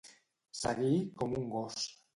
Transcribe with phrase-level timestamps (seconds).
[0.61, 1.91] Seguir com un gos.